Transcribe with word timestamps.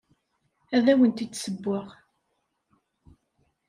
Ad 0.75 0.85
awent-d-ssewweɣ. 0.91 1.87